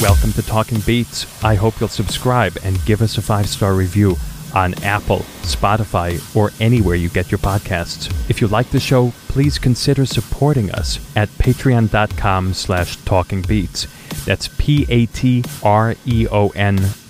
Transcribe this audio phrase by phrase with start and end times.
[0.00, 1.26] Welcome to Talking Beats.
[1.42, 4.14] I hope you'll subscribe and give us a five star review
[4.54, 8.08] on Apple, Spotify, or anywhere you get your podcasts.
[8.30, 13.88] If you like the show, please consider supporting us at patreon.com slash talkingbeats.
[14.24, 14.90] That's P-A-T-R-E-O-N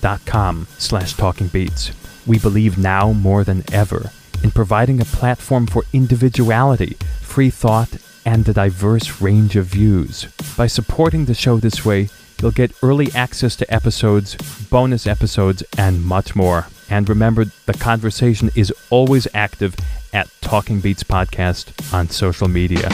[0.01, 2.27] dot com slash talkingbeats.
[2.27, 4.13] We believe now more than ever
[4.43, 10.25] in providing a platform for individuality, free thought, and a diverse range of views.
[10.57, 12.09] By supporting the show this way,
[12.41, 14.37] You'll get early access to episodes,
[14.71, 16.69] bonus episodes, and much more.
[16.89, 19.75] And remember, the conversation is always active
[20.13, 22.89] at Talking Beats Podcast on social media.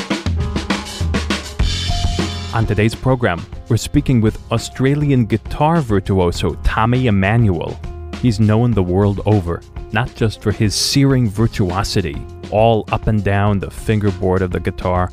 [2.54, 7.78] On today's program, we're speaking with Australian guitar virtuoso Tommy Emmanuel.
[8.22, 9.60] He's known the world over,
[9.92, 12.16] not just for his searing virtuosity,
[12.50, 15.12] all up and down the fingerboard of the guitar,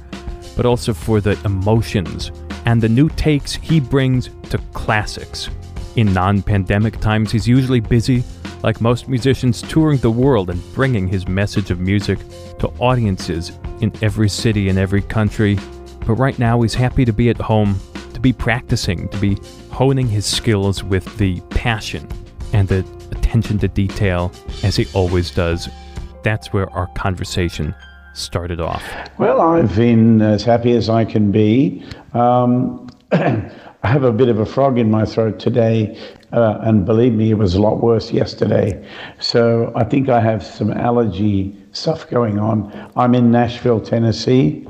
[0.55, 2.31] but also for the emotions
[2.65, 5.49] and the new takes he brings to classics.
[5.95, 8.23] In non pandemic times, he's usually busy,
[8.63, 12.19] like most musicians, touring the world and bringing his message of music
[12.59, 15.57] to audiences in every city and every country.
[16.05, 17.79] But right now, he's happy to be at home,
[18.13, 19.37] to be practicing, to be
[19.71, 22.07] honing his skills with the passion
[22.53, 22.79] and the
[23.11, 24.31] attention to detail
[24.63, 25.67] as he always does.
[26.23, 27.75] That's where our conversation
[28.13, 28.83] started off?
[29.17, 31.83] Well, I've been as happy as I can be.
[32.13, 35.97] Um, I have a bit of a frog in my throat today,
[36.33, 38.87] uh, and believe me, it was a lot worse yesterday.
[39.19, 42.91] So I think I have some allergy stuff going on.
[42.95, 44.67] I'm in Nashville, Tennessee.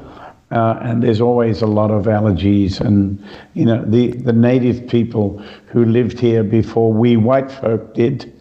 [0.52, 2.82] Uh, and there's always a lot of allergies.
[2.82, 8.34] And, you know, the, the native people who lived here before we white folk did,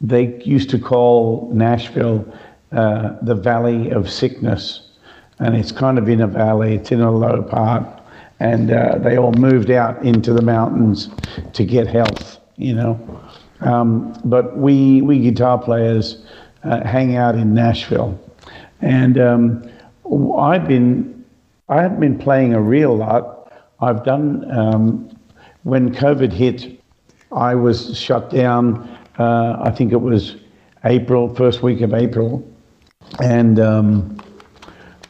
[0.00, 2.24] they used to call Nashville
[2.72, 4.88] uh, the Valley of Sickness.
[5.38, 7.86] And it's kind of in a valley, it's in a low part.
[8.40, 11.08] And uh, they all moved out into the mountains
[11.54, 13.20] to get health, you know.
[13.60, 16.24] Um, but we, we guitar players
[16.64, 18.18] uh, hang out in Nashville.
[18.80, 19.70] And um,
[20.36, 21.24] I've been,
[21.68, 23.52] I haven't been playing a real lot.
[23.80, 25.08] I've done, um,
[25.62, 26.80] when COVID hit,
[27.32, 28.88] I was shut down,
[29.18, 30.36] uh, I think it was
[30.84, 32.46] April, first week of April
[33.20, 34.18] and um,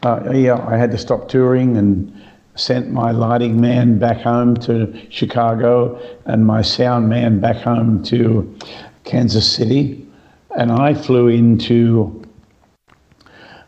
[0.02, 2.14] uh, yeah, I had to stop touring and
[2.54, 8.56] sent my lighting man back home to Chicago and my sound man back home to
[9.04, 10.06] Kansas City.
[10.56, 12.22] And I flew into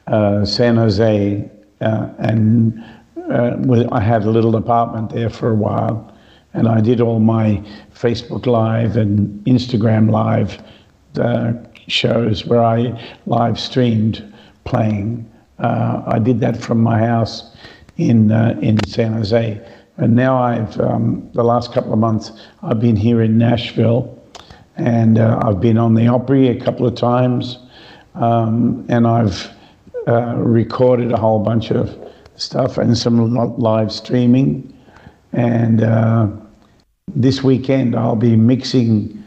[0.06, 2.84] uh, San Jose uh, and
[3.30, 6.12] uh, I had a little apartment there for a while.
[6.52, 7.62] And I did all my
[7.94, 10.60] Facebook Live and Instagram Live
[11.16, 11.52] uh,
[11.90, 14.32] shows where I live streamed
[14.64, 15.30] playing.
[15.58, 17.54] Uh, I did that from my house
[17.96, 19.60] in uh, in San Jose,
[19.98, 24.18] and now I've um, the last couple of months I've been here in Nashville,
[24.76, 27.58] and uh, I've been on the Opry a couple of times,
[28.14, 29.50] um, and I've
[30.08, 31.94] uh, recorded a whole bunch of
[32.36, 34.72] stuff and some live streaming,
[35.32, 36.28] and uh,
[37.08, 39.22] this weekend I'll be mixing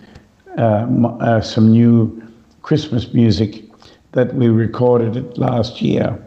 [0.57, 2.23] uh, some new
[2.63, 3.63] Christmas music
[4.13, 6.17] that we recorded it last year,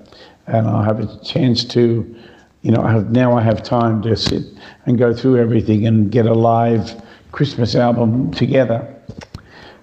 [0.47, 2.17] and I have a chance to,
[2.63, 4.45] you know, I have now I have time to sit
[4.87, 7.03] and go through everything and get a live
[7.33, 8.87] Christmas album together.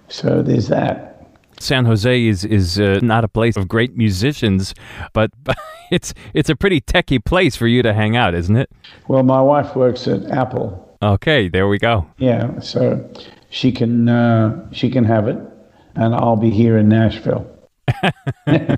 [0.07, 1.13] So there's that.
[1.59, 4.73] San Jose is is uh, not a place of great musicians,
[5.13, 5.57] but, but
[5.91, 8.69] it's it's a pretty techie place for you to hang out, isn't it?
[9.07, 10.97] Well, my wife works at Apple.
[11.01, 12.05] Okay, there we go.
[12.17, 13.09] Yeah, so
[13.49, 15.37] she can uh, she can have it,
[15.95, 17.49] and I'll be here in Nashville.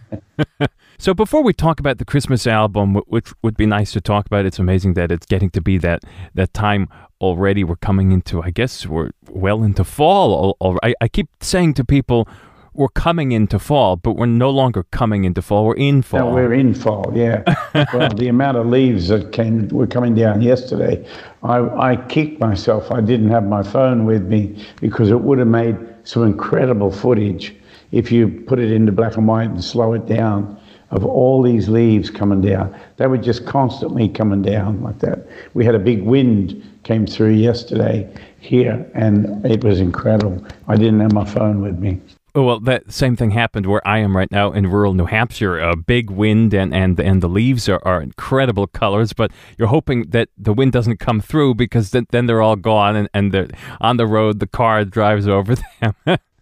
[0.98, 4.46] so before we talk about the Christmas album, which would be nice to talk about,
[4.46, 6.04] it's amazing that it's getting to be that
[6.34, 6.88] that time
[7.22, 7.64] already.
[7.64, 10.58] We're coming into, I guess, we're well into fall.
[10.84, 12.28] I, I keep saying to people,
[12.76, 15.66] we're coming into fall, but we're no longer coming into fall.
[15.66, 16.20] We're in fall.
[16.20, 17.12] No, we're in fall.
[17.16, 17.44] Yeah.
[17.94, 21.06] well, the amount of leaves that came were coming down yesterday.
[21.44, 21.60] I
[21.92, 22.92] I kicked myself.
[22.92, 27.56] I didn't have my phone with me because it would have made some incredible footage
[27.92, 30.60] if you put it into black and white and slow it down,
[30.92, 32.78] of all these leaves coming down.
[32.98, 35.28] They were just constantly coming down like that.
[35.54, 38.08] We had a big wind came through yesterday
[38.40, 40.46] here, and it was incredible.
[40.68, 42.00] I didn't have my phone with me.
[42.38, 45.58] Oh, well, that same thing happened where I am right now in rural New Hampshire.
[45.58, 50.10] A big wind and, and, and the leaves are, are incredible colors, but you're hoping
[50.10, 53.48] that the wind doesn't come through because then, then they're all gone and, and they're
[53.80, 55.96] on the road, the car drives over them.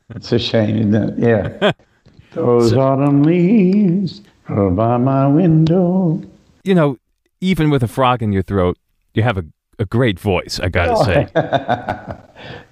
[0.09, 1.19] It's a shame, isn't it?
[1.19, 1.71] Yeah.
[2.31, 6.23] Those so, autumn leaves are by my window.
[6.63, 6.97] You know,
[7.39, 8.79] even with a frog in your throat,
[9.13, 9.45] you have a
[9.79, 11.03] a great voice, I got to oh.
[11.03, 11.27] say.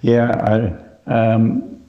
[0.02, 0.76] yeah,
[1.06, 1.81] I, um,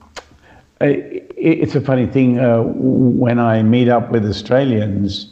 [0.82, 2.40] it's a funny thing.
[2.40, 5.28] Uh, when I meet up with Australians,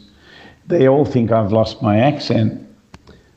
[0.66, 2.66] they all think I've lost my accent,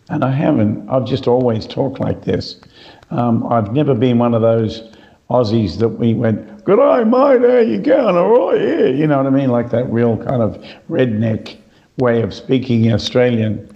[0.09, 0.87] and I haven't.
[0.89, 2.59] I've just always talked like this.
[3.11, 4.83] Um, I've never been one of those
[5.29, 7.41] Aussies that we went, "Good day, mate.
[7.41, 8.15] How you going?
[8.15, 9.49] All right, yeah." You know what I mean?
[9.49, 11.57] Like that real kind of redneck
[11.97, 13.67] way of speaking Australian.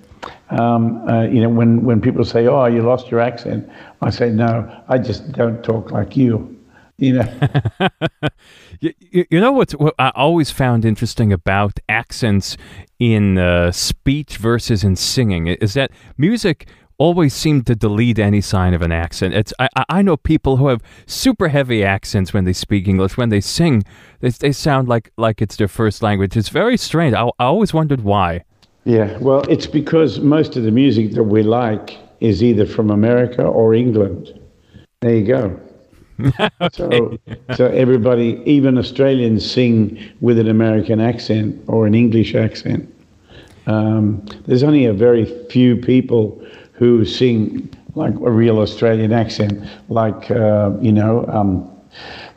[0.52, 3.68] Um, uh, you know, when, when people say, "Oh, you lost your accent,"
[4.02, 6.59] I say, "No, I just don't talk like you."
[7.00, 7.50] You know.
[8.82, 8.94] you,
[9.30, 12.58] you, know what's what I always found interesting about accents
[13.00, 16.68] in uh, speech versus in singing is that music
[16.98, 19.34] always seemed to delete any sign of an accent.
[19.34, 23.18] It's I, I know people who have super heavy accents when they speak English.
[23.18, 23.84] When they sing,
[24.20, 26.36] they, they sound like like it's their first language.
[26.36, 27.14] It's very strange.
[27.16, 28.44] I, I always wondered why.
[28.86, 33.44] Yeah, well, it's because most of the music that we like is either from America
[33.44, 34.34] or England.
[35.02, 35.60] There you go.
[36.20, 36.50] Okay.
[36.74, 37.18] So,
[37.56, 42.94] so everybody, even Australians, sing with an American accent or an English accent.
[43.68, 46.44] Um, there's only a very few people
[46.74, 51.26] who sing like a real Australian accent, like uh, you know.
[51.28, 51.70] Um,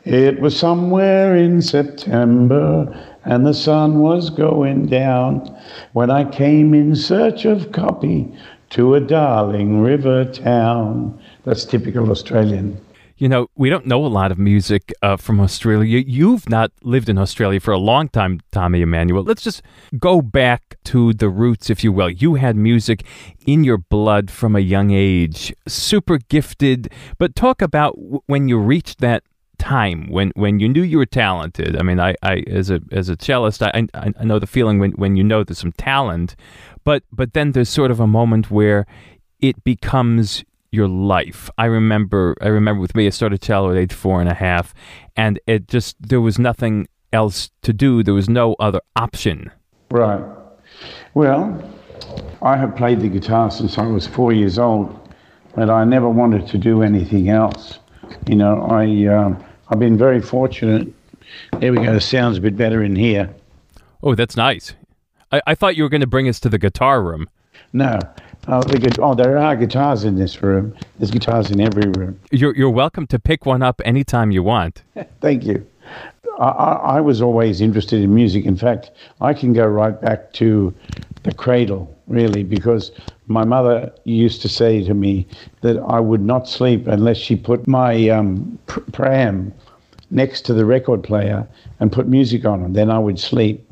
[0.05, 2.91] it was somewhere in September
[3.25, 5.55] and the sun was going down
[5.93, 8.31] when I came in search of copy
[8.71, 11.19] to a darling river town.
[11.45, 12.77] That's typical Australian.
[13.17, 16.03] You know, we don't know a lot of music uh, from Australia.
[16.05, 19.23] You've not lived in Australia for a long time, Tommy Emmanuel.
[19.23, 19.61] Let's just
[19.99, 22.09] go back to the roots, if you will.
[22.09, 23.05] You had music
[23.45, 26.91] in your blood from a young age, super gifted.
[27.17, 27.93] But talk about
[28.27, 29.23] when you reached that
[29.59, 31.77] time when when you knew you were talented.
[31.77, 34.91] I mean, I, I as a as a cellist, I, I know the feeling when
[34.93, 36.35] when you know there's some talent,
[36.83, 38.85] but but then there's sort of a moment where
[39.39, 40.43] it becomes
[40.73, 41.49] your life.
[41.57, 44.73] I remember I remember with me, I started cello at age four and a half,
[45.15, 48.03] and it just there was nothing else to do.
[48.03, 49.51] There was no other option.
[49.91, 50.23] Right.
[51.13, 51.61] Well,
[52.41, 55.13] I have played the guitar since I was four years old,
[55.55, 57.79] but I never wanted to do anything else.
[58.27, 59.35] You know, I uh,
[59.69, 60.87] I've been very fortunate.
[61.59, 61.99] There we go.
[61.99, 63.29] Sound's a bit better in here.
[64.01, 64.73] Oh, that's nice.
[65.31, 67.29] I, I thought you were going to bring us to the guitar room.
[67.71, 67.99] No.
[68.47, 70.75] Oh, the, oh, there are guitars in this room.
[70.97, 72.19] There's guitars in every room.
[72.29, 74.83] You're, you're welcome to pick one up anytime you want.
[75.21, 75.65] Thank you.
[76.39, 76.47] I,
[76.97, 78.45] I, was always interested in music.
[78.45, 78.91] In fact,
[79.21, 80.73] I can go right back to
[81.21, 82.91] the cradle, really, because
[83.27, 85.25] my mother used to say to me
[85.61, 89.53] that I would not sleep unless she put my um, pr- pram
[90.11, 91.47] next to the record player
[91.79, 93.65] and put music on, and then I would sleep.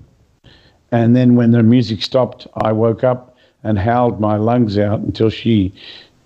[0.91, 3.30] And then when the music stopped, I woke up
[3.63, 5.73] and howled my lungs out until she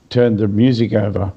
[0.10, 1.32] turned the music over.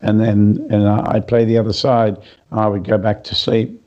[0.00, 2.16] And then and I'd play the other side,
[2.50, 3.82] and I would go back to sleep.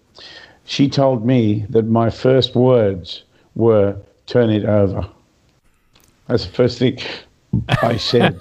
[0.65, 3.23] She told me that my first words
[3.55, 5.07] were, turn it over.
[6.27, 6.99] That's the first thing
[7.81, 8.39] I said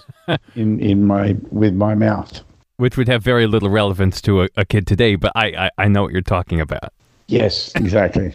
[0.55, 2.41] in, in my with my mouth.
[2.77, 5.89] Which would have very little relevance to a, a kid today, but I, I, I,
[5.89, 6.95] know what you're talking about.
[7.27, 8.33] Yes, exactly.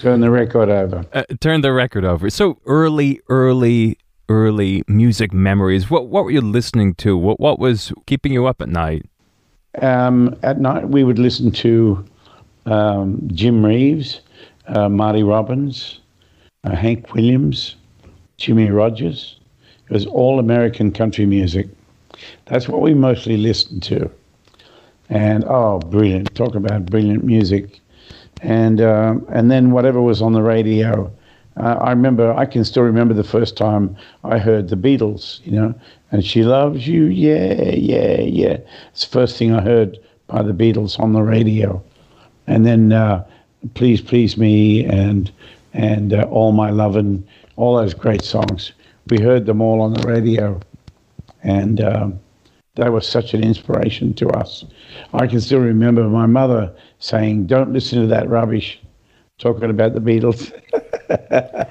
[0.00, 1.04] Turn the record over.
[1.12, 2.30] Uh, turn the record over.
[2.30, 5.90] So early, early, early music memories.
[5.90, 7.16] What what were you listening to?
[7.16, 9.06] What what was keeping you up at night?
[9.80, 12.04] Um, at night, we would listen to
[12.66, 14.20] um, Jim Reeves,
[14.68, 16.00] uh, Marty Robbins,
[16.64, 17.76] uh, Hank Williams,
[18.36, 19.40] Jimmie Rodgers.
[19.88, 21.68] It was all American country music.
[22.46, 24.10] That's what we mostly listened to.
[25.08, 26.34] And oh, brilliant!
[26.34, 27.80] Talk about brilliant music.
[28.42, 31.10] And uh, and then whatever was on the radio.
[31.56, 32.32] Uh, I remember.
[32.32, 35.44] I can still remember the first time I heard the Beatles.
[35.46, 35.74] You know,
[36.10, 37.04] and she loves you.
[37.04, 38.58] Yeah, yeah, yeah.
[38.90, 41.82] It's the first thing I heard by the Beatles on the radio.
[42.46, 43.24] And then uh,
[43.74, 45.30] please, please me, and
[45.72, 47.24] and uh, all my lovin'
[47.56, 48.72] all those great songs.
[49.08, 50.60] We heard them all on the radio,
[51.42, 52.20] and um,
[52.74, 54.64] they were such an inspiration to us.
[55.12, 58.80] I can still remember my mother saying, Don't listen to that rubbish,
[59.38, 60.52] talking about the Beatles.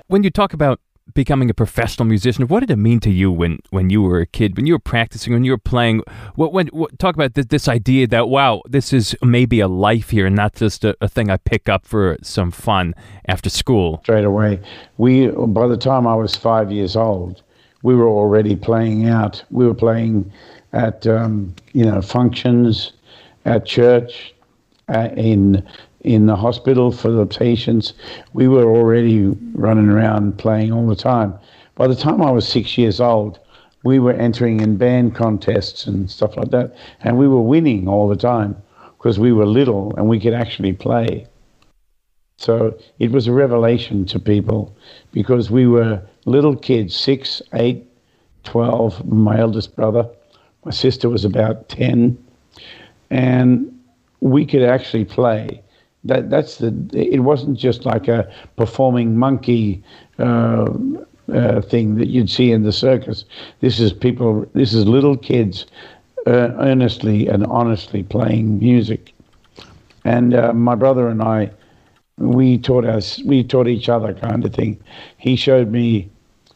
[0.07, 0.79] when you talk about
[1.13, 2.47] becoming a professional musician.
[2.47, 4.79] What did it mean to you when, when you were a kid, when you were
[4.79, 6.03] practicing, when you were playing?
[6.35, 10.11] What when what, talk about this, this idea that wow, this is maybe a life
[10.11, 12.93] here, and not just a, a, thing I pick up for some fun
[13.27, 13.99] after school.
[14.03, 14.61] Straight away,
[14.97, 17.41] we by the time I was five years old,
[17.83, 19.43] we were already playing out.
[19.49, 20.31] We were playing
[20.73, 22.93] at um, you know functions,
[23.45, 24.33] at church,
[24.89, 25.65] uh, in
[26.01, 27.93] in the hospital for the patients.
[28.33, 31.33] We were already running around playing all the time.
[31.75, 33.39] By the time I was six years old,
[33.83, 38.07] we were entering in band contests and stuff like that, and we were winning all
[38.07, 38.55] the time
[38.97, 41.27] because we were little and we could actually play.
[42.37, 44.75] So it was a revelation to people
[45.11, 47.85] because we were little kids, six, eight,
[48.43, 50.09] 12, my eldest brother.
[50.65, 52.17] My sister was about 10.
[53.09, 53.79] And
[54.19, 55.61] we could actually play.
[56.03, 59.83] That, that's the, it wasn't just like a performing monkey
[60.19, 60.71] uh,
[61.31, 63.25] uh, thing that you'd see in the circus.
[63.59, 65.65] This is people, this is little kids
[66.27, 69.13] uh, earnestly and honestly playing music.
[70.03, 71.51] And uh, my brother and I,
[72.17, 74.79] we taught us, we taught each other kind of thing.
[75.17, 76.09] He showed me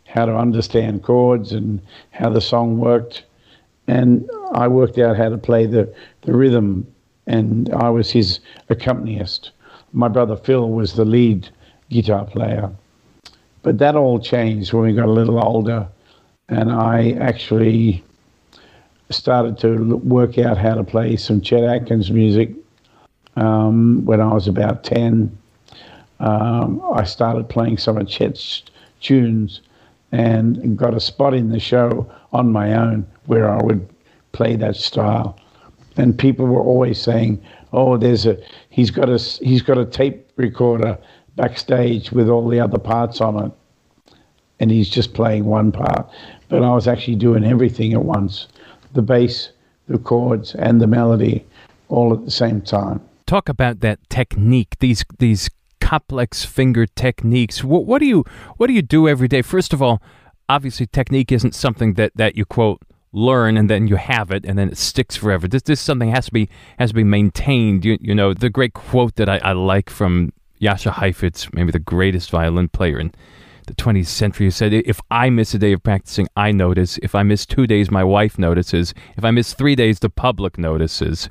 [0.05, 1.81] how to understand chords and
[2.11, 3.25] how the song worked,
[3.87, 6.87] and I worked out how to play the, the rhythm,
[7.27, 8.39] and I was his
[8.69, 9.51] accompanist.
[9.93, 11.49] My brother Phil was the lead
[11.89, 12.71] guitar player.
[13.61, 15.87] But that all changed when we got a little older,
[16.49, 18.03] and I actually
[19.09, 22.51] started to work out how to play some Chet Atkins music
[23.35, 25.35] um, when I was about 10.
[26.19, 28.63] Um, I started playing some of Chet's
[29.01, 29.61] tunes
[30.15, 33.87] and got a spot in the show on my own where I would
[34.31, 35.39] play that style.
[35.97, 37.41] And people were always saying,
[37.71, 38.37] "Oh, there's a
[38.69, 40.97] he's got a he's got a tape recorder
[41.35, 43.51] backstage with all the other parts on it,
[44.59, 46.09] and he's just playing one part."
[46.49, 48.47] But I was actually doing everything at once:
[48.93, 49.51] the bass,
[49.87, 51.45] the chords, and the melody,
[51.87, 52.99] all at the same time.
[53.25, 54.75] Talk about that technique.
[54.79, 57.63] These these complex finger techniques.
[57.63, 58.23] What, what do you
[58.57, 59.41] what do you do every day?
[59.41, 60.01] First of all,
[60.49, 64.59] obviously technique isn't something that that you quote learn and then you have it and
[64.59, 65.47] then it sticks forever.
[65.47, 67.85] This this something has to be has to be maintained.
[67.85, 71.79] You you know the great quote that I, I like from Jascha Heifetz, maybe the
[71.79, 73.13] greatest violin player in
[73.67, 76.99] the 20th century, who said, "If I miss a day of practicing, I notice.
[77.01, 78.93] If I miss two days, my wife notices.
[79.17, 81.29] If I miss three days, the public notices."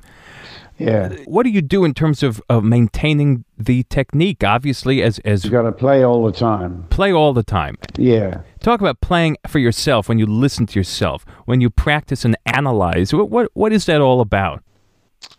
[0.78, 1.14] Yeah.
[1.26, 4.42] What do you do in terms of, of maintaining the technique?
[4.42, 6.86] Obviously, as as you got to play all the time.
[6.90, 7.76] Play all the time.
[7.96, 8.40] Yeah.
[8.60, 13.12] Talk about playing for yourself when you listen to yourself, when you practice and analyze.
[13.12, 14.62] What what, what is that all about?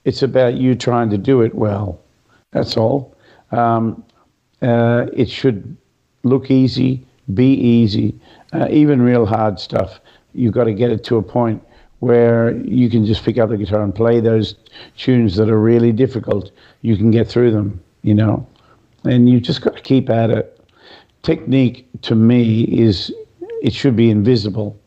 [0.06, 2.00] It's about you trying to do it well.
[2.52, 3.16] That's all.
[3.52, 4.04] Um,
[4.62, 5.76] uh, it should
[6.24, 8.18] look easy, be easy.
[8.54, 10.00] Uh, even real hard stuff,
[10.34, 11.62] you've got to get it to a point
[12.00, 14.56] where you can just pick up the guitar and play those
[14.98, 16.52] tunes that are really difficult.
[16.82, 18.46] You can get through them, you know,
[19.04, 20.52] and you just got to keep at it.
[21.24, 23.14] Technique to me is
[23.62, 24.80] it should be invisible.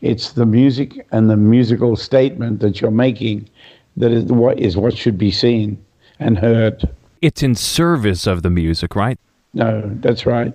[0.00, 3.48] It's the music and the musical statement that you're making
[3.96, 5.82] that is what is what should be seen
[6.18, 6.88] and heard.
[7.20, 9.18] It's in service of the music, right?
[9.54, 10.54] No, that's right.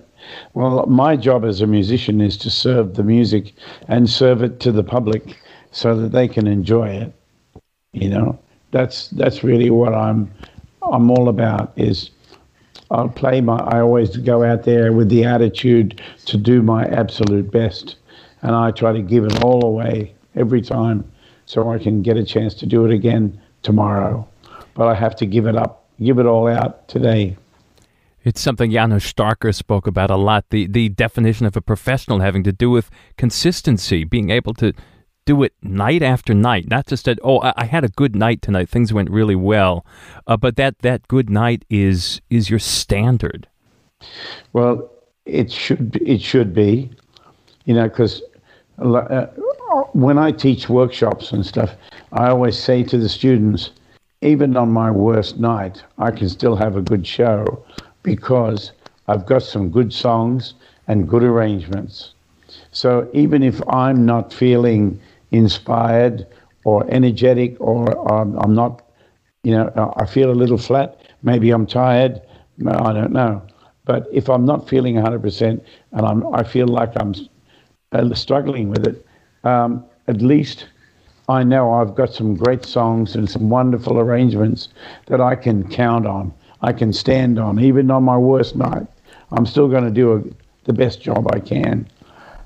[0.54, 3.54] Well, my job as a musician is to serve the music
[3.86, 5.38] and serve it to the public
[5.72, 7.12] so that they can enjoy it.
[7.92, 8.38] You know,
[8.70, 10.30] that's that's really what I'm
[10.82, 11.72] I'm all about.
[11.76, 12.10] Is
[12.90, 13.58] I'll play my.
[13.58, 17.96] I always go out there with the attitude to do my absolute best,
[18.42, 21.10] and I try to give it all away every time,
[21.46, 24.26] so I can get a chance to do it again tomorrow.
[24.74, 27.36] But I have to give it up, give it all out today.
[28.24, 30.44] It's something Janos Starker spoke about a lot.
[30.50, 34.72] The the definition of a professional having to do with consistency, being able to
[35.28, 37.18] do it night after night, not just that.
[37.22, 39.84] Oh, I, I had a good night tonight; things went really well,
[40.26, 43.46] uh, but that that good night is is your standard.
[44.54, 44.90] Well,
[45.26, 46.90] it should it should be,
[47.66, 48.22] you know, because
[48.78, 49.26] uh,
[49.92, 51.76] when I teach workshops and stuff,
[52.12, 53.72] I always say to the students,
[54.22, 57.62] even on my worst night, I can still have a good show
[58.02, 58.72] because
[59.08, 60.54] I've got some good songs
[60.86, 62.14] and good arrangements.
[62.70, 64.98] So even if I'm not feeling
[65.30, 66.26] inspired
[66.64, 67.82] or energetic or
[68.12, 68.82] um, I'm not,
[69.42, 71.00] you know, I feel a little flat.
[71.22, 72.20] Maybe I'm tired.
[72.66, 73.42] I don't know.
[73.84, 77.14] But if I'm not feeling 100% and I'm, I feel like I'm
[77.92, 79.06] uh, struggling with it,
[79.44, 80.66] um, at least
[81.28, 84.68] I know I've got some great songs and some wonderful arrangements
[85.06, 86.32] that I can count on.
[86.62, 88.86] I can stand on, even on my worst night.
[89.32, 90.22] I'm still going to do a,
[90.64, 91.86] the best job I can.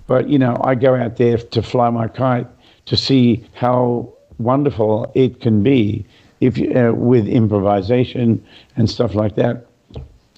[0.06, 2.48] But, you know, I go out there to fly my kite
[2.86, 6.04] to see how wonderful it can be
[6.40, 8.44] if uh, with improvisation
[8.76, 9.66] and stuff like that.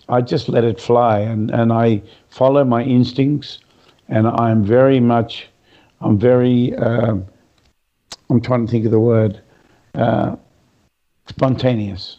[0.08, 3.60] I just let it fly and, and I follow my instincts
[4.08, 5.48] and I'm very much,
[6.02, 7.16] I'm very, uh,
[8.28, 9.40] I'm trying to think of the word,
[9.94, 10.36] uh,
[11.26, 12.18] spontaneous.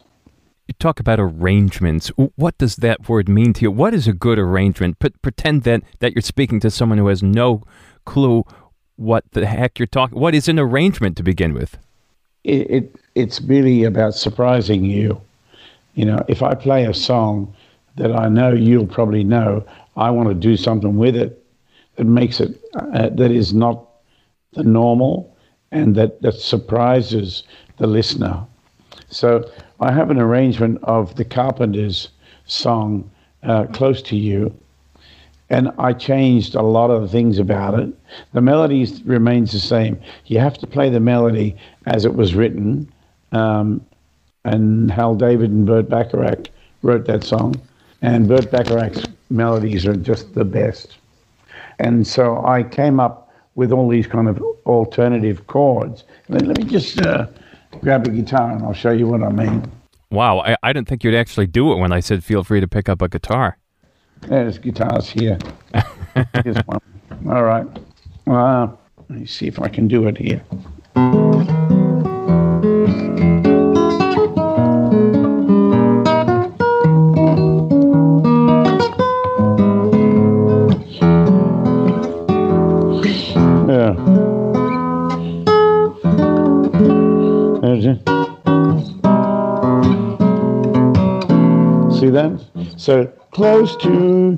[0.67, 2.07] You talk about arrangements.
[2.35, 3.71] What does that word mean to you?
[3.71, 4.97] What is a good arrangement?
[4.97, 7.61] P- pretend that, that you're speaking to someone who has no
[8.05, 8.45] clue
[8.97, 10.19] what the heck you're talking.
[10.19, 11.77] What is an arrangement to begin with?
[12.43, 15.21] It, it it's really about surprising you.
[15.95, 17.53] You know, if I play a song
[17.95, 21.41] that I know you'll probably know, I want to do something with it
[21.95, 23.85] that makes it uh, that is not
[24.53, 25.35] the normal
[25.71, 27.43] and that that surprises
[27.77, 28.45] the listener.
[29.09, 29.49] So
[29.79, 32.09] I have an arrangement of the Carpenters
[32.45, 33.09] song
[33.43, 34.53] uh, "Close to You."
[35.49, 37.93] And I changed a lot of things about it.
[38.33, 39.99] The melody remains the same.
[40.25, 42.91] You have to play the melody as it was written.
[43.31, 43.85] Um,
[44.43, 46.47] and Hal David and Burt Bacharach
[46.81, 47.55] wrote that song.
[48.01, 50.97] And Burt Bacharach's melodies are just the best.
[51.79, 56.03] And so I came up with all these kind of alternative chords.
[56.27, 57.27] Let, let me just uh,
[57.81, 59.71] grab a guitar and I'll show you what I mean.
[60.11, 62.67] Wow, I, I didn't think you'd actually do it when I said feel free to
[62.67, 63.57] pick up a guitar.
[64.21, 65.37] There's guitars here.
[66.43, 66.81] Here's one.
[67.27, 67.67] All right.
[68.27, 68.67] Uh,
[69.09, 70.41] let me see if I can do it here.
[83.67, 83.93] Yeah.
[87.61, 87.99] There's it.
[91.99, 92.43] See that?
[92.77, 94.37] So close to.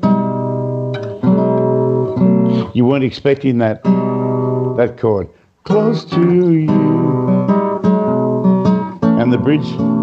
[2.73, 5.29] You weren't expecting that that chord.
[5.65, 6.67] Close to you.
[9.19, 9.96] And the bridge.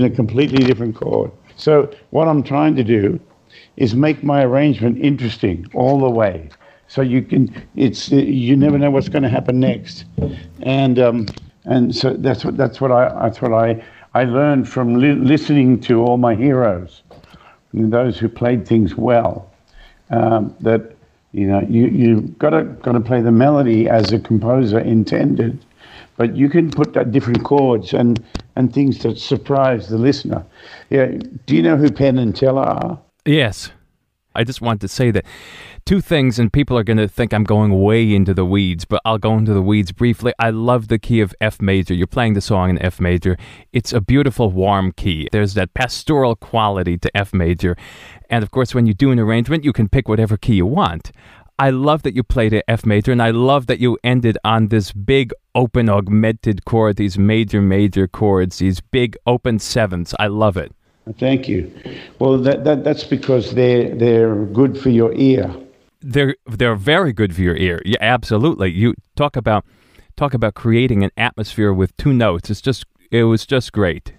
[0.00, 1.30] In a completely different chord.
[1.56, 3.20] So what I'm trying to do
[3.76, 6.50] is make my arrangement interesting all the way.
[6.88, 10.06] So you can, it's you never know what's going to happen next,
[10.62, 11.32] and um,
[11.64, 15.80] and so that's what that's what I that's what I I learned from li- listening
[15.82, 17.02] to all my heroes,
[17.72, 19.48] those who played things well.
[20.10, 20.96] Um, that
[21.30, 25.64] you know you you've got to got to play the melody as a composer intended,
[26.16, 28.24] but you can put that different chords and
[28.60, 30.46] and things that surprise the listener.
[30.90, 31.06] Yeah,
[31.46, 33.00] do you know who Penn and Teller are?
[33.24, 33.72] Yes.
[34.32, 35.24] I just want to say that
[35.84, 39.02] two things, and people are going to think I'm going way into the weeds, but
[39.04, 40.32] I'll go into the weeds briefly.
[40.38, 41.94] I love the key of F major.
[41.94, 43.36] You're playing the song in F major.
[43.72, 45.28] It's a beautiful, warm key.
[45.32, 47.76] There's that pastoral quality to F major.
[48.28, 51.10] And of course, when you do an arrangement, you can pick whatever key you want.
[51.60, 54.68] I love that you played it F major, and I love that you ended on
[54.68, 60.14] this big open augmented chord, these major, major chords, these big open sevenths.
[60.18, 60.72] I love it.
[61.18, 61.70] Thank you.
[62.18, 65.54] Well, that, that that's because they're they're good for your ear.
[66.00, 67.82] They're they're very good for your ear.
[67.84, 68.70] Yeah, absolutely.
[68.70, 69.66] You talk about
[70.16, 72.48] talk about creating an atmosphere with two notes.
[72.48, 74.14] It's just it was just great.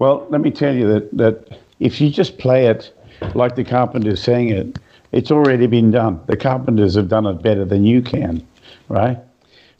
[0.00, 2.92] Well, let me tell you that that if you just play it
[3.36, 4.80] like the Carpenters sang it,
[5.12, 6.20] it's already been done.
[6.26, 8.46] The Carpenters have done it better than you can,
[8.88, 9.18] right?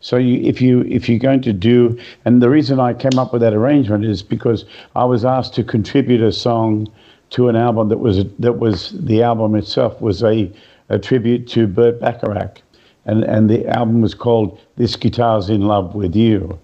[0.01, 3.33] So you, if you if you're going to do, and the reason I came up
[3.33, 4.65] with that arrangement is because
[4.97, 6.93] I was asked to contribute a song
[7.31, 10.51] to an album that was that was the album itself was a,
[10.89, 12.61] a tribute to Burt Bacharach,
[13.07, 16.59] and and the album was called "This Guitar's in Love with You,"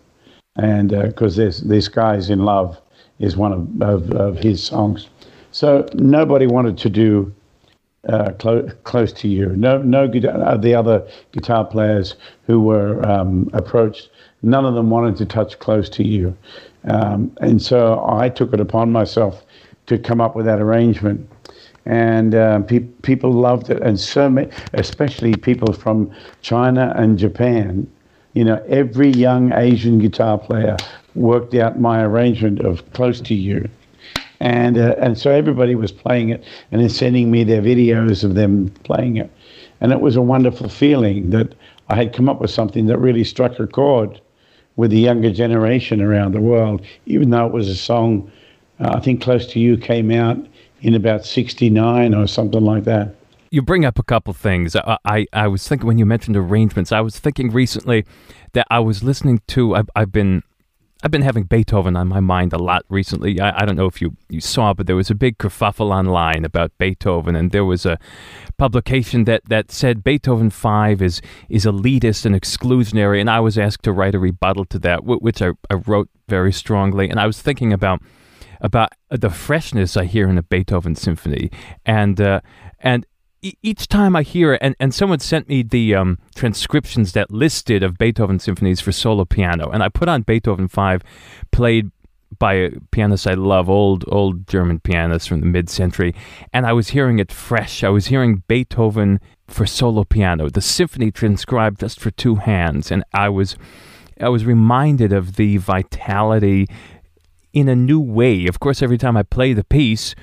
[0.56, 2.80] and because uh, this this guy's in love
[3.20, 5.08] is one of, of, of his songs.
[5.52, 7.32] So nobody wanted to do
[8.08, 9.48] uh, clo- close to you.
[9.56, 12.16] No, no uh, the other guitar players
[12.46, 14.10] who were um, approached,
[14.42, 16.36] none of them wanted to touch close to you.
[16.84, 19.44] Um, and so I took it upon myself
[19.86, 21.28] to come up with that arrangement.
[21.84, 26.10] And uh, pe- people loved it, and so many, especially people from
[26.42, 27.90] China and Japan.
[28.34, 30.76] You know, every young Asian guitar player
[31.14, 33.70] worked out my arrangement of "Close to You,"
[34.40, 38.34] and uh, and so everybody was playing it and then sending me their videos of
[38.34, 39.30] them playing it,
[39.80, 41.54] and it was a wonderful feeling that
[41.88, 44.20] I had come up with something that really struck a chord
[44.76, 48.30] with the younger generation around the world, even though it was a song.
[48.80, 50.38] Uh, I think "Close to You" came out
[50.82, 53.14] in about '69 or something like that.
[53.50, 54.76] You bring up a couple things.
[54.76, 58.04] I, I, I was thinking when you mentioned arrangements, I was thinking recently
[58.52, 59.74] that I was listening to.
[59.74, 60.42] I've, I've been
[61.02, 63.40] I've been having Beethoven on my mind a lot recently.
[63.40, 66.44] I, I, don't know if you, you saw, but there was a big kerfuffle online
[66.44, 67.98] about Beethoven, and there was a
[68.56, 73.84] publication that, that said Beethoven 5 is, is elitist and exclusionary, and I was asked
[73.84, 77.08] to write a rebuttal to that, which I, I wrote very strongly.
[77.08, 78.02] And I was thinking about
[78.60, 81.48] about the freshness I hear in a Beethoven symphony,
[81.86, 82.40] and uh,
[82.80, 83.06] and
[83.42, 87.82] each time I hear it, and, and someone sent me the um, transcriptions that listed
[87.82, 91.02] of Beethoven symphonies for solo piano, and I put on Beethoven 5,
[91.52, 91.90] played
[92.38, 96.14] by a pianist I love, old old German pianist from the mid century,
[96.52, 97.82] and I was hearing it fresh.
[97.82, 103.02] I was hearing Beethoven for solo piano, the symphony transcribed just for two hands, and
[103.14, 103.56] I was
[104.20, 106.66] I was reminded of the vitality
[107.52, 108.46] in a new way.
[108.46, 110.14] Of course, every time I play the piece,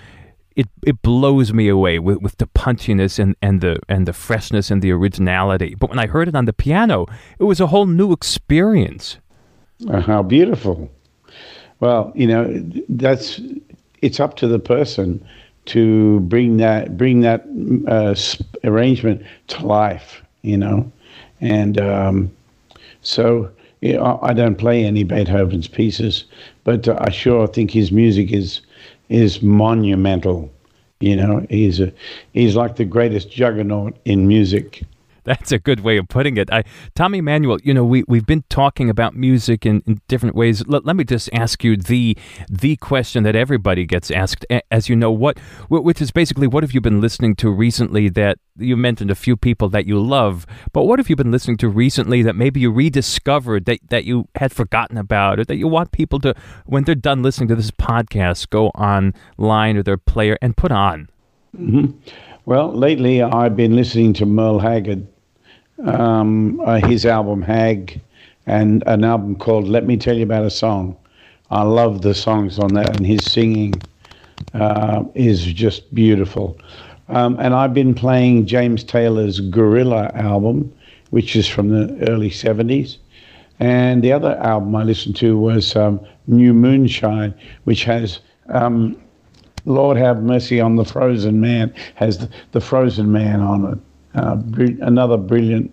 [0.55, 4.71] it it blows me away with, with the punchiness and, and the and the freshness
[4.71, 5.75] and the originality.
[5.75, 7.05] But when I heard it on the piano,
[7.39, 9.17] it was a whole new experience.
[9.89, 10.89] Uh, how beautiful!
[11.79, 12.47] Well, you know,
[12.89, 13.41] that's
[14.01, 15.25] it's up to the person
[15.65, 17.45] to bring that bring that
[17.87, 18.15] uh,
[18.63, 20.21] arrangement to life.
[20.41, 20.91] You know,
[21.41, 22.31] and um,
[23.01, 23.51] so
[23.83, 26.25] I don't play any Beethoven's pieces,
[26.63, 28.61] but uh, I sure think his music is
[29.09, 30.51] is monumental.
[30.99, 31.91] You know, he's a
[32.33, 34.83] he's like the greatest juggernaut in music.
[35.25, 36.51] That's a good way of putting it.
[36.51, 40.63] I, Tommy Emmanuel, you know, we, we've been talking about music in, in different ways.
[40.71, 42.17] L- let me just ask you the
[42.49, 44.45] the question that everybody gets asked.
[44.71, 45.37] As you know, what
[45.69, 49.35] which is basically what have you been listening to recently that you mentioned a few
[49.35, 52.71] people that you love, but what have you been listening to recently that maybe you
[52.71, 56.33] rediscovered that, that you had forgotten about or that you want people to,
[56.65, 61.09] when they're done listening to this podcast, go online or their player and put on?
[61.57, 61.97] Mm-hmm.
[62.45, 65.07] Well, lately I've been listening to Merle Haggard
[65.83, 68.01] um, uh, his album Hag,
[68.45, 70.95] and an album called Let Me Tell You About a Song.
[71.51, 73.73] I love the songs on that, and his singing
[74.53, 76.57] uh, is just beautiful.
[77.09, 80.73] Um, and I've been playing James Taylor's Gorilla album,
[81.11, 82.97] which is from the early 70s.
[83.59, 87.33] And the other album I listened to was um, New Moonshine,
[87.63, 88.99] which has um,
[89.65, 93.79] Lord Have Mercy on the Frozen Man, has the, the Frozen Man on it.
[94.15, 95.71] Uh, br- another brilliant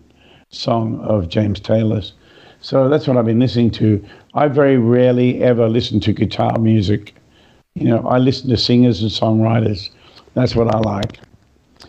[0.50, 2.12] song of James Taylor's.
[2.60, 4.04] So that's what I've been listening to.
[4.34, 7.14] I very rarely ever listen to guitar music.
[7.74, 9.90] You know, I listen to singers and songwriters.
[10.34, 11.18] That's what I like.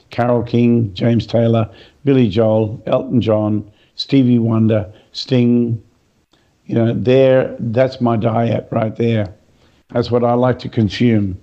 [0.09, 1.69] Carole King, James Taylor,
[2.03, 5.81] Billy Joel, Elton John, Stevie Wonder, Sting.
[6.65, 9.33] You know, there that's my diet right there.
[9.91, 11.39] That's what I like to consume.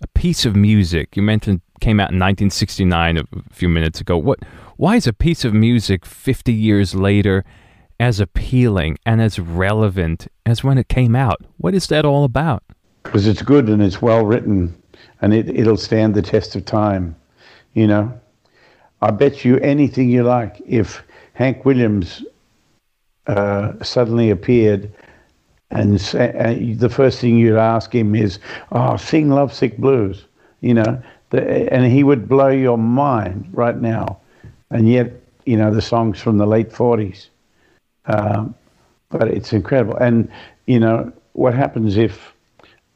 [0.00, 1.16] A piece of music.
[1.16, 4.16] You mentioned came out in 1969 a few minutes ago.
[4.16, 4.40] What
[4.76, 7.44] why is a piece of music 50 years later
[8.00, 11.40] as appealing and as relevant as when it came out?
[11.58, 12.62] What is that all about?
[13.02, 14.74] Because it's good and it's well written
[15.20, 17.14] and it, it'll stand the test of time.
[17.74, 18.20] You know,
[19.02, 22.24] I bet you anything you like if Hank Williams
[23.26, 24.92] uh, suddenly appeared
[25.74, 28.38] and uh, the first thing you'd ask him is,
[28.70, 30.24] "Oh, sing Lovesick Blues,"
[30.60, 31.02] you know,
[31.38, 34.18] and he would blow your mind right now.
[34.70, 35.12] And yet,
[35.46, 37.28] you know, the songs from the late 40s.
[38.06, 38.54] Um,
[39.10, 39.96] but it's incredible.
[39.96, 40.28] And,
[40.66, 42.34] you know, what happens if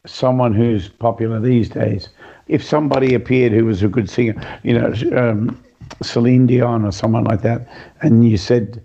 [0.05, 2.09] someone who's popular these days,
[2.47, 5.61] if somebody appeared who was a good singer, you know, um,
[6.01, 7.67] Celine Dion or someone like that,
[8.01, 8.81] and you said,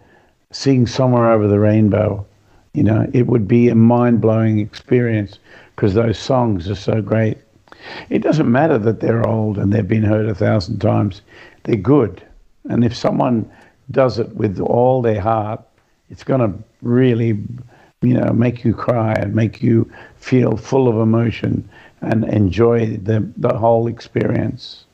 [0.53, 2.25] sing Somewhere Over the Rainbow,
[2.75, 5.39] you know, it would be a mind blowing experience
[5.75, 7.39] because those songs are so great.
[8.11, 11.23] It doesn't matter that they're old and they've been heard a thousand times,
[11.65, 12.23] they're good.
[12.69, 13.51] And if someone
[13.91, 15.63] does it with all their heart,
[16.11, 17.39] it's going to really,
[18.03, 21.69] you know, make you cry and make you feel full of emotion
[22.01, 24.85] and enjoy the, the whole experience.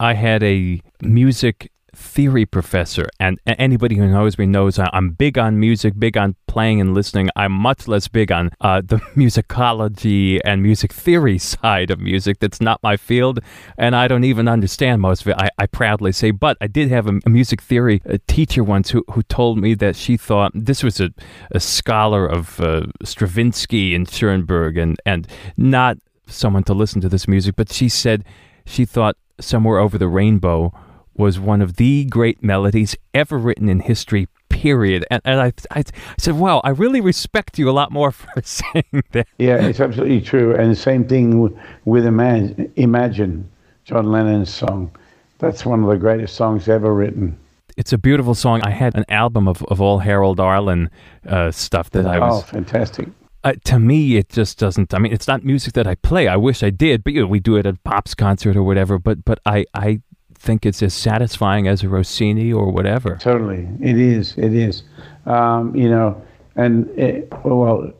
[0.00, 5.58] I had a music theory professor, and anybody who knows me knows I'm big on
[5.58, 7.28] music, big on playing and listening.
[7.34, 12.38] I'm much less big on uh, the musicology and music theory side of music.
[12.38, 13.40] That's not my field,
[13.76, 15.36] and I don't even understand most of it.
[15.38, 18.90] I, I proudly say, but I did have a, a music theory a teacher once
[18.90, 21.10] who, who told me that she thought this was a,
[21.50, 27.26] a scholar of uh, Stravinsky and Schoenberg, and and not someone to listen to this
[27.26, 28.24] music, but she said
[28.64, 30.72] she thought somewhere over the rainbow
[31.18, 35.04] was one of the great melodies ever written in history, period.
[35.10, 35.84] And, and I, I,
[36.16, 39.26] said, wow, I really respect you a lot more for saying that.
[39.38, 40.54] Yeah, it's absolutely true.
[40.54, 43.50] And the same thing with Imagine, Imagine
[43.84, 44.90] John Lennon's song.
[45.38, 47.38] That's one of the greatest songs ever written.
[47.76, 48.60] It's a beautiful song.
[48.62, 50.90] I had an album of, of all Harold Arlen
[51.26, 52.42] uh, stuff that I was.
[52.42, 53.08] Oh, fantastic.
[53.44, 54.92] Uh, to me, it just doesn't.
[54.92, 56.26] I mean, it's not music that I play.
[56.26, 58.98] I wish I did, but you know, we do it at Pop's concert or whatever.
[58.98, 60.00] But but I I
[60.38, 63.16] think it's as satisfying as a Rossini or whatever.
[63.20, 64.34] Totally, it is.
[64.38, 64.82] It is.
[65.26, 66.20] Um, you know,
[66.56, 67.92] and it, well,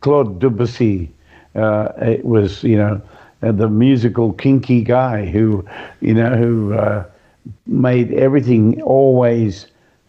[0.00, 1.10] Claude Debussy,
[1.54, 3.00] uh, it was you know
[3.42, 5.64] uh, the musical kinky guy who
[6.00, 7.04] you know who uh,
[7.66, 9.66] made everything always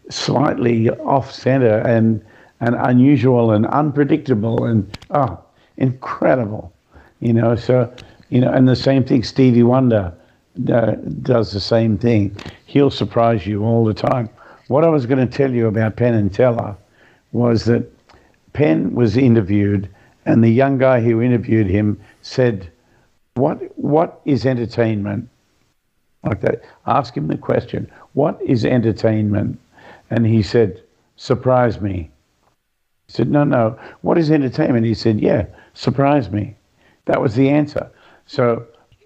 [0.09, 2.23] slightly off center and
[2.61, 5.37] and unusual and unpredictable and oh
[5.77, 6.71] incredible
[7.19, 7.91] you know so
[8.29, 10.13] you know and the same thing stevie wonder
[10.71, 10.91] uh,
[11.21, 14.29] does the same thing he'll surprise you all the time
[14.67, 16.75] what i was going to tell you about penn and teller
[17.31, 17.85] was that
[18.53, 19.89] penn was interviewed
[20.25, 22.71] and the young guy who interviewed him said
[23.35, 25.27] what what is entertainment
[26.23, 29.59] like that ask him the question what is entertainment
[30.09, 30.81] and he said
[31.17, 32.09] surprise me
[33.07, 33.77] he said, No, no.
[34.01, 34.85] What is entertainment?
[34.85, 36.55] He said, Yeah, surprise me.
[37.05, 37.89] That was the answer.
[38.25, 38.65] So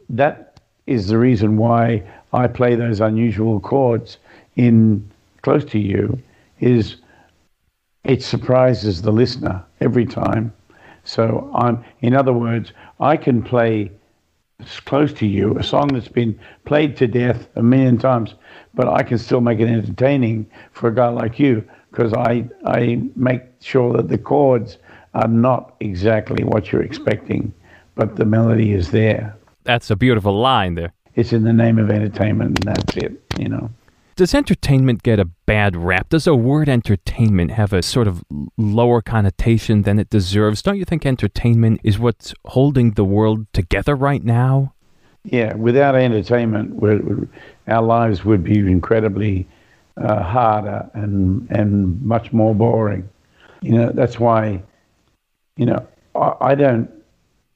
[0.10, 0.49] that
[0.90, 4.18] is the reason why I play those unusual chords
[4.56, 5.10] in
[5.42, 6.20] Close to You
[6.60, 6.98] is
[8.04, 10.52] it surprises the listener every time.
[11.04, 13.92] So I'm in other words, I can play
[14.86, 18.36] close to you, a song that's been played to death a million times,
[18.74, 23.02] but I can still make it entertaining for a guy like you because I, I
[23.16, 24.78] make sure that the chords
[25.14, 27.54] are not exactly what you're expecting,
[27.96, 29.39] but the melody is there.
[29.70, 30.94] That's a beautiful line there.
[31.14, 33.70] It's in the name of entertainment, and that's it, you know.
[34.16, 36.10] Does entertainment get a bad rap?
[36.10, 38.24] Does a word entertainment have a sort of
[38.58, 40.64] lower connotation than it deserves?
[40.64, 44.74] Don't you think entertainment is what's holding the world together right now?
[45.24, 46.82] Yeah, without entertainment,
[47.68, 49.48] our lives would be incredibly
[49.98, 53.08] uh, harder and and much more boring.
[53.62, 54.64] You know that's why,
[55.58, 56.90] you know, I, I don't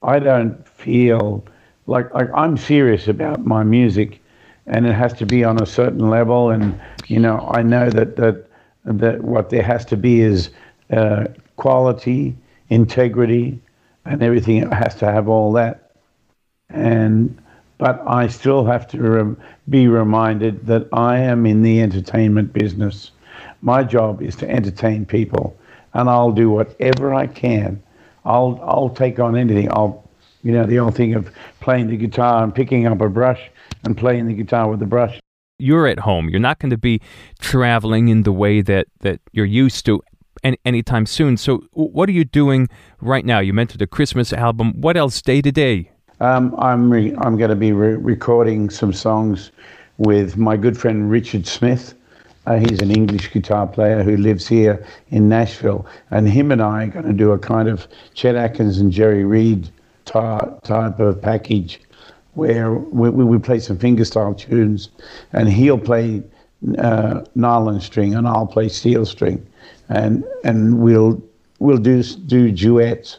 [0.00, 1.44] I don't feel
[1.86, 4.20] like like I'm serious about my music,
[4.66, 6.50] and it has to be on a certain level.
[6.50, 8.46] And you know, I know that that
[8.84, 10.50] that what there has to be is
[10.92, 12.36] uh, quality,
[12.70, 13.60] integrity,
[14.04, 14.58] and everything.
[14.58, 15.90] It has to have all that.
[16.70, 17.38] And
[17.78, 19.36] but I still have to re-
[19.68, 23.10] be reminded that I am in the entertainment business.
[23.62, 25.56] My job is to entertain people,
[25.94, 27.82] and I'll do whatever I can.
[28.24, 29.70] I'll I'll take on anything.
[29.72, 30.03] I'll,
[30.44, 31.30] you know, the old thing of
[31.60, 33.50] playing the guitar and picking up a brush
[33.84, 35.18] and playing the guitar with the brush.
[35.58, 36.28] You're at home.
[36.28, 37.00] You're not going to be
[37.40, 40.02] traveling in the way that that you're used to
[40.42, 41.36] any, anytime soon.
[41.36, 42.68] So, what are you doing
[43.00, 43.38] right now?
[43.40, 44.80] You mentioned a Christmas album.
[44.80, 45.90] What else day to day?
[46.20, 49.50] Um, I'm re- I'm going to be re- recording some songs
[49.96, 51.94] with my good friend Richard Smith.
[52.46, 56.84] Uh, he's an English guitar player who lives here in Nashville, and him and I
[56.84, 59.70] are going to do a kind of Chet Atkins and Jerry Reed
[60.04, 61.80] type of package,
[62.34, 64.90] where we, we play some fingerstyle tunes,
[65.32, 66.22] and he'll play
[66.78, 69.46] uh, nylon string and I'll play steel string,
[69.88, 71.22] and and we'll
[71.58, 73.18] we'll do do duets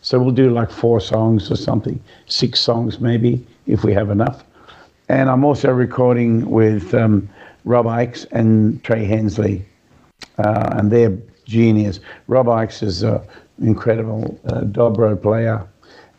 [0.00, 4.44] so we'll do like four songs or something, six songs maybe, if we have enough.
[5.08, 7.28] And I'm also recording with um,
[7.64, 9.64] Rob Ickes and Trey Hensley,
[10.38, 12.00] uh, and they're genius.
[12.28, 13.20] Rob Ickes is an
[13.60, 15.66] incredible uh, dobro player,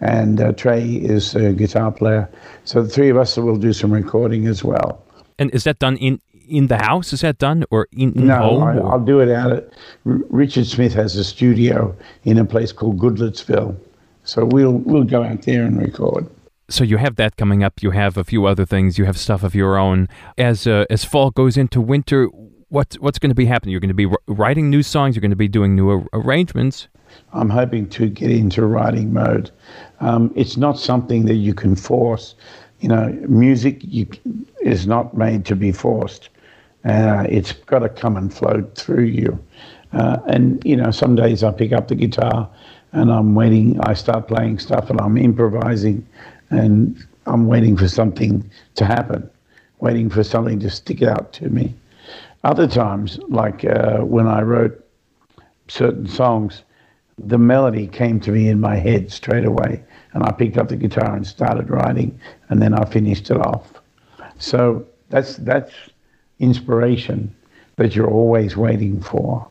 [0.02, 2.30] and uh, Trey is a guitar player.
[2.66, 5.04] So the three of us will do some recording as well.
[5.40, 7.12] And is that done in in the house?
[7.14, 8.64] Is that done or in, in no, home?
[8.64, 8.92] Or?
[8.92, 9.70] I'll do it out at
[10.06, 13.76] R- Richard Smith has a studio in a place called Goodlettsville,
[14.24, 16.28] so we'll we'll go out there and record.
[16.70, 17.82] So you have that coming up.
[17.82, 18.98] You have a few other things.
[18.98, 20.10] You have stuff of your own.
[20.38, 22.30] As uh, as fall goes into winter,
[22.70, 23.72] what's what's going to be happening?
[23.72, 25.16] You're going to be writing new songs.
[25.16, 26.88] You're going to be doing new ar- arrangements.
[27.34, 29.52] I'm hoping to get into writing mode.
[30.00, 32.36] Um, it's not something that you can force.
[32.80, 34.08] You know, music you,
[34.62, 36.30] is not made to be forced.
[36.86, 39.40] Uh, it's got to come and flow through you.
[39.94, 42.50] Uh, and, you know, some days I pick up the guitar
[42.92, 46.06] and I'm waiting, I start playing stuff and I'm improvising
[46.50, 49.30] and I'm waiting for something to happen,
[49.80, 51.76] waiting for something to stick out to me.
[52.44, 54.84] Other times, like uh, when I wrote
[55.68, 56.64] certain songs,
[57.18, 60.76] the melody came to me in my head straight away, and I picked up the
[60.76, 63.74] guitar and started writing, and then I finished it off.
[64.40, 65.74] So that's that's
[66.40, 67.34] inspiration
[67.78, 69.48] that you're always waiting for.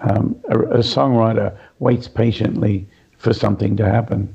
[0.00, 2.86] Um, a, a, songwriter waits patiently
[3.18, 4.32] for something to happen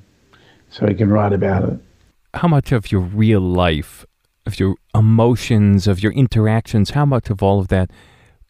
[0.69, 1.79] so he can write about it.
[2.33, 4.05] How much of your real life
[4.45, 7.89] of your emotions, of your interactions, how much of all of that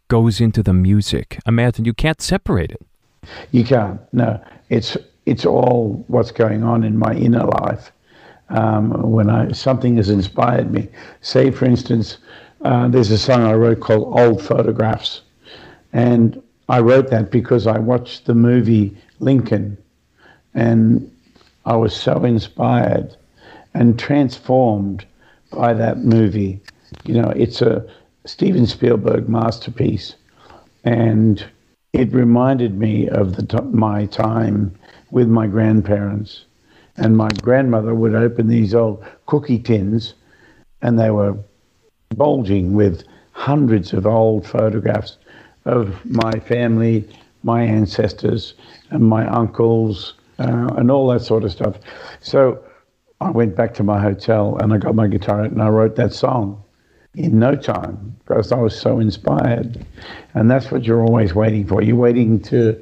[0.08, 1.40] goes into the music?
[1.46, 2.82] Imagine you can't separate it.
[3.52, 4.02] You can't.
[4.14, 7.92] No, it's it's all what's going on in my inner life.
[8.50, 10.90] Um, when I something has inspired me.
[11.22, 12.18] Say, for instance,
[12.62, 15.22] uh, there's a song I wrote called "Old Photographs,"
[15.92, 19.78] and I wrote that because I watched the movie Lincoln,
[20.54, 21.10] and
[21.66, 23.16] I was so inspired
[23.74, 25.06] and transformed
[25.52, 26.62] by that movie.
[27.06, 27.86] You know, it's a
[28.26, 30.16] Steven Spielberg masterpiece,
[30.84, 31.44] and
[31.94, 34.76] it reminded me of the t- my time
[35.12, 36.46] with my grandparents.
[36.98, 40.16] And my grandmother would open these old cookie tins,
[40.82, 41.38] and they were
[42.16, 45.18] bulging with hundreds of old photographs
[45.66, 47.08] of my family,
[47.44, 48.56] my ancestors,
[48.90, 51.78] and my uncles, uh, and all that sort of stuff.
[52.22, 52.64] So
[53.22, 56.14] I went back to my hotel and I got my guitar and I wrote that
[56.14, 56.63] song
[57.16, 59.86] in no time because I was so inspired.
[60.34, 61.82] And that's what you're always waiting for.
[61.82, 62.82] You're waiting to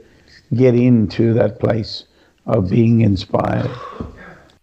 [0.53, 2.05] get into that place
[2.45, 3.69] of being inspired.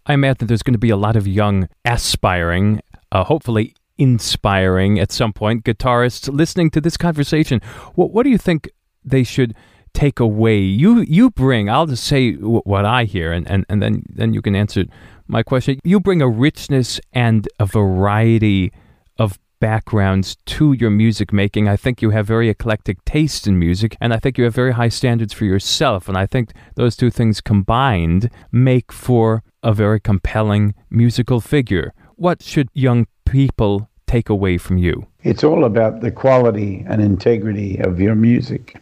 [0.07, 2.81] I imagine there's going to be a lot of young, aspiring,
[3.13, 7.61] uh, hopefully inspiring at some point guitarists listening to this conversation.
[7.95, 8.71] What, what do you think
[9.05, 9.55] they should
[9.93, 10.59] take away?
[10.59, 11.69] You you bring.
[11.69, 14.85] I'll just say w- what I hear, and, and, and then then you can answer
[15.27, 15.79] my question.
[15.85, 18.73] You bring a richness and a variety
[19.19, 21.69] of backgrounds to your music making.
[21.69, 24.73] I think you have very eclectic taste in music, and I think you have very
[24.73, 26.09] high standards for yourself.
[26.09, 31.93] And I think those two things combined make for a very compelling musical figure.
[32.17, 35.07] What should young people take away from you?
[35.23, 38.81] It's all about the quality and integrity of your music.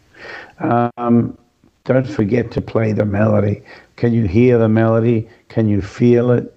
[0.59, 1.37] Um,
[1.83, 3.63] don't forget to play the melody.
[3.95, 5.27] Can you hear the melody?
[5.49, 6.53] Can you feel it?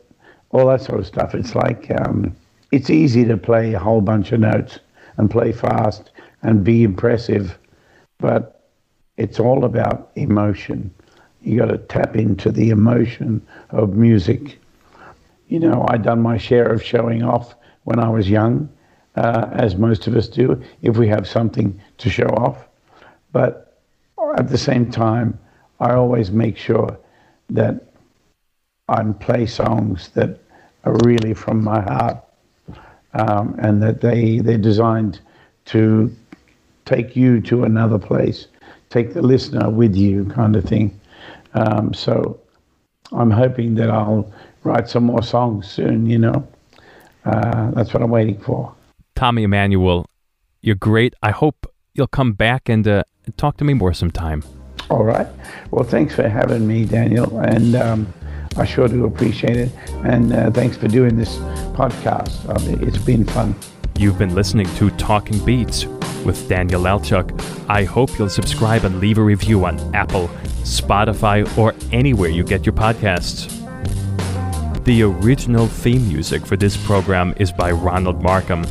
[0.51, 1.35] All that sort of stuff.
[1.35, 2.35] It's like um,
[2.71, 4.79] it's easy to play a whole bunch of notes
[5.17, 6.11] and play fast
[6.43, 7.59] and be impressive,
[8.19, 8.69] but
[9.17, 10.93] it's all about emotion.
[11.43, 14.59] You got to tap into the emotion of music.
[15.49, 17.55] You know, I done my share of showing off
[17.85, 18.69] when I was young,
[19.17, 22.69] uh, as most of us do, if we have something to show off.
[23.33, 23.79] But
[24.37, 25.39] at the same time,
[25.81, 26.99] I always make sure
[27.51, 27.85] that
[28.89, 30.39] I play songs that
[30.85, 32.17] are really from my heart
[33.15, 35.21] um, and that they, they're designed
[35.67, 36.15] to
[36.85, 38.47] take you to another place,
[38.89, 40.99] take the listener with you, kind of thing.
[41.55, 42.41] Um, so
[43.13, 44.33] I'm hoping that I'll
[44.65, 46.47] write some more songs soon, you know.
[47.25, 48.75] Uh, that's what I'm waiting for.
[49.15, 50.07] Tommy Emmanuel,
[50.63, 51.15] you're great.
[51.23, 53.03] I hope you'll come back and uh,
[53.37, 54.43] talk to me more sometime.
[54.89, 55.27] All right.
[55.71, 57.39] Well, thanks for having me, Daniel.
[57.39, 58.13] And um,
[58.61, 59.73] I sure do appreciate it.
[60.05, 61.37] And uh, thanks for doing this
[61.73, 62.47] podcast.
[62.47, 63.55] Um, it's been fun.
[63.99, 65.87] You've been listening to Talking Beats
[66.27, 67.33] with Daniel Lelchuk.
[67.71, 70.29] I hope you'll subscribe and leave a review on Apple,
[70.63, 73.49] Spotify, or anywhere you get your podcasts.
[74.85, 78.63] The original theme music for this program is by Ronald Markham.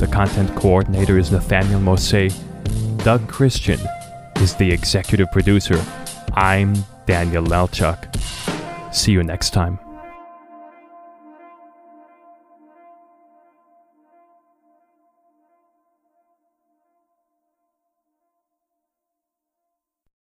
[0.00, 2.34] The content coordinator is Nathaniel Mose.
[3.04, 3.78] Doug Christian
[4.36, 5.80] is the executive producer.
[6.34, 6.74] I'm
[7.06, 8.51] Daniel Lelchuk.
[8.92, 9.91] See you next time.